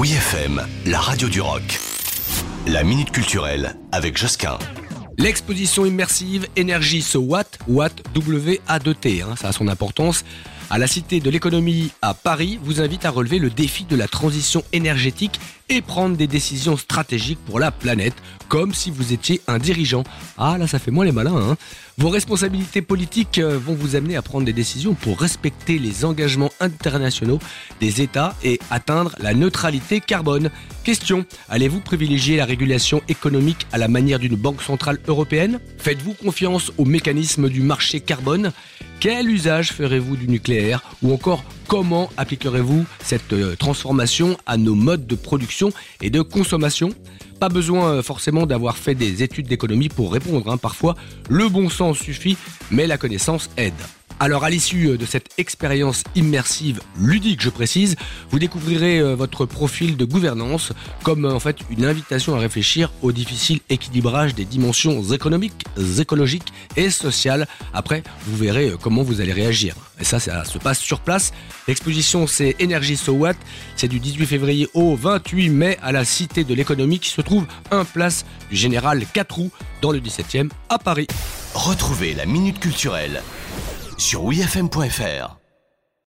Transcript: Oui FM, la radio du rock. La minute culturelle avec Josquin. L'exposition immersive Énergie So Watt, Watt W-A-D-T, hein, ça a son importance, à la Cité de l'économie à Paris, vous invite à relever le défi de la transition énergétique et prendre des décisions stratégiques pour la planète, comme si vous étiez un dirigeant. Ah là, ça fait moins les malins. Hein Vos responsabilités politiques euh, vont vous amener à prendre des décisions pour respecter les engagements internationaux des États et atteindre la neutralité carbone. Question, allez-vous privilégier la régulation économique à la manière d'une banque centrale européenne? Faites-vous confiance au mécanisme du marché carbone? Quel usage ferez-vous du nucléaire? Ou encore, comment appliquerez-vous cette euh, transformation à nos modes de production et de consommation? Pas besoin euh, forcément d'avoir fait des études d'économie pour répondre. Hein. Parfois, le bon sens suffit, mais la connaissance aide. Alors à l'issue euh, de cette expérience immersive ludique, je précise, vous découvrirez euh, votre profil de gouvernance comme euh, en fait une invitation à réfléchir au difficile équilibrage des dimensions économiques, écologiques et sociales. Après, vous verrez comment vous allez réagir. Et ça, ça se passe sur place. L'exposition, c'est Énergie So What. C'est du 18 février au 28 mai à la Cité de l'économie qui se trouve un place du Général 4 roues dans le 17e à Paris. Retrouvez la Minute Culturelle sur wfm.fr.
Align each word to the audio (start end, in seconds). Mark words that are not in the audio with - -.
Oui 0.00 0.12
FM, 0.12 0.66
la 0.86 0.98
radio 0.98 1.28
du 1.28 1.42
rock. 1.42 1.78
La 2.66 2.84
minute 2.84 3.10
culturelle 3.10 3.76
avec 3.92 4.16
Josquin. 4.16 4.58
L'exposition 5.18 5.84
immersive 5.84 6.46
Énergie 6.56 7.02
So 7.02 7.20
Watt, 7.20 7.58
Watt 7.68 7.92
W-A-D-T, 8.14 9.20
hein, 9.20 9.36
ça 9.36 9.48
a 9.48 9.52
son 9.52 9.68
importance, 9.68 10.24
à 10.70 10.78
la 10.78 10.86
Cité 10.86 11.18
de 11.18 11.28
l'économie 11.30 11.90
à 12.00 12.14
Paris, 12.14 12.58
vous 12.62 12.80
invite 12.80 13.04
à 13.04 13.10
relever 13.10 13.40
le 13.40 13.50
défi 13.50 13.84
de 13.84 13.96
la 13.96 14.06
transition 14.06 14.62
énergétique 14.72 15.40
et 15.68 15.82
prendre 15.82 16.16
des 16.16 16.28
décisions 16.28 16.76
stratégiques 16.76 17.38
pour 17.44 17.58
la 17.58 17.70
planète, 17.70 18.14
comme 18.48 18.72
si 18.72 18.90
vous 18.90 19.12
étiez 19.12 19.40
un 19.48 19.58
dirigeant. 19.58 20.04
Ah 20.38 20.58
là, 20.58 20.66
ça 20.66 20.78
fait 20.78 20.90
moins 20.90 21.04
les 21.04 21.12
malins. 21.12 21.36
Hein 21.36 21.56
Vos 21.98 22.08
responsabilités 22.08 22.82
politiques 22.82 23.38
euh, 23.38 23.58
vont 23.58 23.74
vous 23.74 23.94
amener 23.94 24.16
à 24.16 24.22
prendre 24.22 24.46
des 24.46 24.52
décisions 24.52 24.94
pour 24.94 25.20
respecter 25.20 25.78
les 25.78 26.04
engagements 26.04 26.50
internationaux 26.60 27.38
des 27.80 28.00
États 28.00 28.34
et 28.42 28.58
atteindre 28.70 29.14
la 29.18 29.34
neutralité 29.34 30.00
carbone. 30.00 30.50
Question, 30.84 31.24
allez-vous 31.48 31.80
privilégier 31.80 32.36
la 32.36 32.44
régulation 32.44 33.02
économique 33.08 33.66
à 33.72 33.78
la 33.78 33.88
manière 33.88 34.18
d'une 34.18 34.36
banque 34.36 34.62
centrale 34.62 34.98
européenne? 35.08 35.60
Faites-vous 35.78 36.14
confiance 36.14 36.72
au 36.78 36.84
mécanisme 36.84 37.48
du 37.48 37.60
marché 37.60 38.00
carbone? 38.00 38.52
Quel 39.00 39.30
usage 39.30 39.72
ferez-vous 39.72 40.16
du 40.16 40.28
nucléaire? 40.28 40.59
Ou 41.02 41.12
encore, 41.12 41.44
comment 41.66 42.10
appliquerez-vous 42.16 42.84
cette 43.02 43.32
euh, 43.32 43.56
transformation 43.56 44.36
à 44.46 44.56
nos 44.56 44.74
modes 44.74 45.06
de 45.06 45.14
production 45.14 45.70
et 46.00 46.10
de 46.10 46.20
consommation? 46.20 46.90
Pas 47.38 47.48
besoin 47.48 47.88
euh, 47.88 48.02
forcément 48.02 48.46
d'avoir 48.46 48.76
fait 48.76 48.94
des 48.94 49.22
études 49.22 49.46
d'économie 49.46 49.88
pour 49.88 50.12
répondre. 50.12 50.50
Hein. 50.50 50.56
Parfois, 50.56 50.94
le 51.28 51.48
bon 51.48 51.68
sens 51.68 51.98
suffit, 51.98 52.36
mais 52.70 52.86
la 52.86 52.98
connaissance 52.98 53.50
aide. 53.56 53.74
Alors 54.22 54.44
à 54.44 54.50
l'issue 54.50 54.90
euh, 54.90 54.98
de 54.98 55.06
cette 55.06 55.30
expérience 55.38 56.04
immersive 56.14 56.82
ludique, 57.00 57.40
je 57.40 57.48
précise, 57.48 57.96
vous 58.30 58.38
découvrirez 58.38 58.98
euh, 58.98 59.14
votre 59.14 59.46
profil 59.46 59.96
de 59.96 60.04
gouvernance 60.04 60.74
comme 61.02 61.24
euh, 61.24 61.32
en 61.32 61.40
fait 61.40 61.56
une 61.70 61.86
invitation 61.86 62.34
à 62.34 62.38
réfléchir 62.38 62.92
au 63.00 63.12
difficile 63.12 63.60
équilibrage 63.70 64.34
des 64.34 64.44
dimensions 64.44 65.02
économiques, 65.04 65.64
écologiques 65.98 66.52
et 66.76 66.90
sociales. 66.90 67.48
Après, 67.72 68.02
vous 68.26 68.36
verrez 68.36 68.74
comment 68.82 69.02
vous 69.02 69.22
allez 69.22 69.32
réagir. 69.32 69.74
Et 69.98 70.04
ça, 70.04 70.20
ça 70.20 70.44
se 70.44 70.58
passe 70.58 70.80
sur 70.80 71.00
place. 71.00 71.32
L'exposition, 71.66 72.26
c'est 72.26 72.56
Énergie 72.58 72.98
So 72.98 73.12
What. 73.12 73.36
C'est 73.74 73.88
du 73.88 74.00
18 74.00 74.26
février 74.26 74.68
au 74.74 74.96
28 74.96 75.48
mai 75.48 75.78
à 75.82 75.92
la 75.92 76.04
Cité 76.04 76.44
de 76.44 76.52
l'économie 76.52 76.98
qui 76.98 77.08
se 77.08 77.22
trouve 77.22 77.46
un 77.70 77.86
place 77.86 78.26
du 78.50 78.56
Général 78.56 79.06
4 79.14 79.34
roues 79.34 79.50
dans 79.80 79.92
le 79.92 80.00
17e 80.00 80.50
à 80.68 80.78
Paris. 80.78 81.06
Retrouvez 81.54 82.12
la 82.12 82.26
Minute 82.26 82.60
Culturelle 82.60 83.22
sur 84.00 84.24
wfm.fr. 84.24 85.39